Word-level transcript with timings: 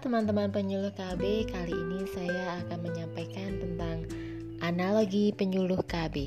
teman-teman 0.00 0.48
penyuluh 0.48 0.88
KB, 0.96 1.44
kali 1.52 1.76
ini 1.76 2.08
saya 2.08 2.64
akan 2.64 2.80
menyampaikan 2.80 3.60
tentang 3.60 4.08
analogi 4.64 5.36
penyuluh 5.36 5.84
KB. 5.84 6.24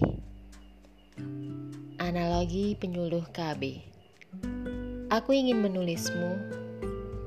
Analogi 1.97 2.77
penyuluh 2.77 3.25
KB. 3.33 3.82
Aku 5.09 5.33
ingin 5.33 5.65
menulismu, 5.65 6.38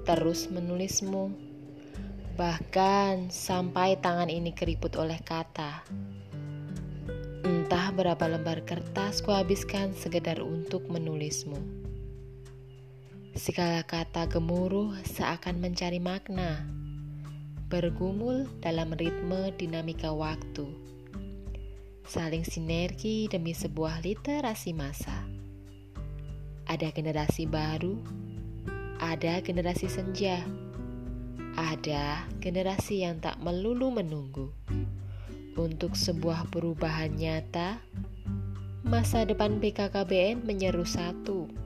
terus 0.06 0.46
menulismu, 0.46 1.34
bahkan 2.38 3.27
sampai 3.27 3.98
tangan 3.98 4.30
ini 4.30 4.54
keriput 4.54 4.95
oleh 4.95 5.18
kata. 5.27 5.82
Entah 7.43 7.91
berapa 7.91 8.30
lembar 8.30 8.62
kertas 8.62 9.18
kuhabiskan 9.27 9.91
sekedar 9.91 10.38
untuk 10.38 10.87
menulismu. 10.87 11.85
Segala 13.36 13.84
kata 13.84 14.32
gemuruh 14.32 14.96
seakan 15.04 15.60
mencari 15.60 16.00
makna, 16.00 16.64
bergumul 17.68 18.48
dalam 18.64 18.96
ritme 18.96 19.52
dinamika 19.60 20.09
waktu, 20.09 20.64
saling 22.09 22.48
sinergi 22.48 23.28
demi 23.28 23.52
sebuah 23.52 24.00
literasi 24.00 24.72
masa. 24.72 25.28
Ada 26.64 26.88
generasi 26.96 27.45
baru, 27.45 28.00
ada 29.04 29.45
generasi 29.45 29.92
senja, 29.92 30.40
ada 31.60 32.24
generasi 32.40 33.04
yang 33.04 33.20
tak 33.20 33.37
melulu 33.45 33.92
menunggu. 33.92 34.48
Untuk 35.60 35.92
sebuah 35.92 36.48
perubahan 36.48 37.12
nyata, 37.12 37.84
masa 38.80 39.28
depan 39.28 39.60
BKKBN 39.60 40.40
menyeru 40.40 40.88
satu 40.88 41.65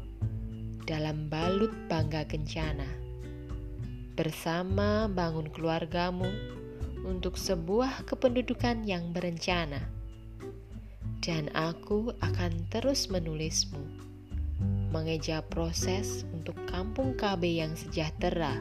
dalam 0.90 1.30
balut 1.30 1.70
bangga 1.86 2.26
kencana. 2.26 2.90
Bersama 4.18 5.06
bangun 5.06 5.46
keluargamu 5.54 6.26
untuk 7.06 7.38
sebuah 7.38 8.10
kependudukan 8.10 8.82
yang 8.82 9.14
berencana. 9.14 9.78
Dan 11.22 11.46
aku 11.54 12.10
akan 12.18 12.66
terus 12.74 13.06
menulismu, 13.06 13.78
mengeja 14.90 15.46
proses 15.46 16.26
untuk 16.34 16.58
kampung 16.66 17.14
KB 17.14 17.62
yang 17.62 17.78
sejahtera, 17.78 18.58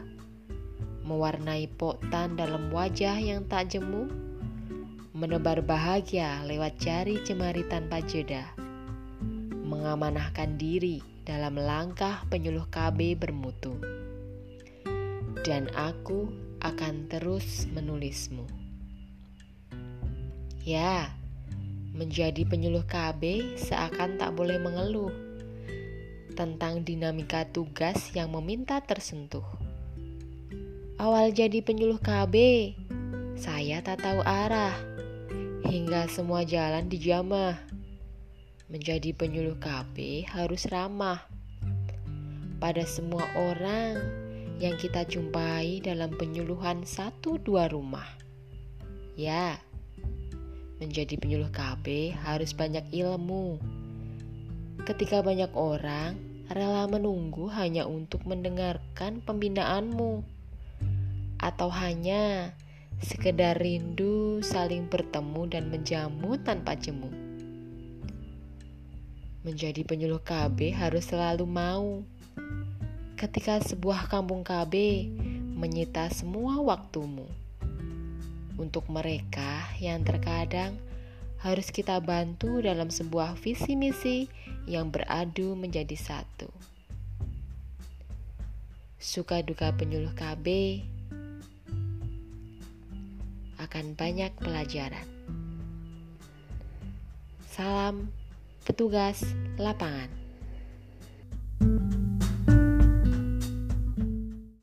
mewarnai 1.02 1.66
potan 1.66 2.38
dalam 2.38 2.70
wajah 2.70 3.18
yang 3.18 3.42
tak 3.50 3.74
jemu, 3.74 4.06
menebar 5.18 5.66
bahagia 5.66 6.46
lewat 6.46 6.78
jari 6.78 7.18
cemari 7.26 7.66
tanpa 7.66 7.98
jeda, 8.04 8.46
mengamanahkan 9.70 10.58
diri 10.58 10.98
dalam 11.22 11.54
langkah 11.54 12.26
penyuluh 12.26 12.66
KB 12.66 13.14
bermutu. 13.14 13.78
Dan 15.46 15.70
aku 15.78 16.26
akan 16.58 17.06
terus 17.06 17.70
menulismu. 17.70 18.50
Ya, 20.66 21.14
menjadi 21.94 22.42
penyuluh 22.42 22.82
KB 22.82 23.54
seakan 23.54 24.18
tak 24.18 24.34
boleh 24.34 24.58
mengeluh 24.58 25.14
tentang 26.34 26.82
dinamika 26.82 27.46
tugas 27.46 28.10
yang 28.10 28.34
meminta 28.34 28.82
tersentuh. 28.82 29.46
Awal 30.98 31.32
jadi 31.32 31.64
penyuluh 31.64 32.02
KB, 32.02 32.34
saya 33.38 33.80
tak 33.80 34.04
tahu 34.04 34.20
arah 34.20 34.76
hingga 35.64 36.10
semua 36.12 36.44
jalan 36.44 36.90
dijamah 36.90 37.56
Menjadi 38.70 39.10
penyuluh 39.10 39.58
KB 39.58 40.30
harus 40.30 40.70
ramah 40.70 41.26
pada 42.62 42.86
semua 42.86 43.26
orang 43.34 43.98
yang 44.62 44.78
kita 44.78 45.02
jumpai 45.10 45.82
dalam 45.82 46.14
penyuluhan 46.14 46.86
satu 46.86 47.34
dua 47.42 47.66
rumah. 47.66 48.06
Ya, 49.18 49.58
menjadi 50.78 51.18
penyuluh 51.18 51.50
KB 51.50 52.14
harus 52.14 52.54
banyak 52.54 52.86
ilmu. 52.94 53.58
Ketika 54.86 55.18
banyak 55.18 55.50
orang 55.58 56.46
rela 56.46 56.86
menunggu 56.86 57.50
hanya 57.50 57.90
untuk 57.90 58.22
mendengarkan 58.22 59.18
pembinaanmu, 59.26 60.22
atau 61.42 61.74
hanya 61.74 62.54
sekedar 63.02 63.58
rindu 63.58 64.38
saling 64.46 64.86
bertemu 64.86 65.42
dan 65.50 65.74
menjamu 65.74 66.38
tanpa 66.38 66.78
jemu. 66.78 67.29
Menjadi 69.40 69.88
penyuluh 69.88 70.20
KB 70.20 70.76
harus 70.76 71.08
selalu 71.08 71.48
mau. 71.48 72.04
Ketika 73.16 73.56
sebuah 73.64 74.12
kampung 74.12 74.44
KB 74.44 74.72
menyita 75.56 76.12
semua 76.12 76.60
waktumu. 76.60 77.24
Untuk 78.60 78.84
mereka 78.92 79.64
yang 79.80 80.04
terkadang 80.04 80.76
harus 81.40 81.72
kita 81.72 81.96
bantu 82.04 82.60
dalam 82.60 82.92
sebuah 82.92 83.32
visi 83.40 83.72
misi 83.80 84.28
yang 84.68 84.92
beradu 84.92 85.56
menjadi 85.56 85.96
satu. 85.96 86.52
Suka 89.00 89.40
duka 89.40 89.72
penyuluh 89.72 90.12
KB 90.12 90.46
akan 93.56 93.96
banyak 93.96 94.36
pelajaran. 94.36 95.08
Salam 97.48 98.19
petugas 98.70 99.26
lapangan. 99.58 100.29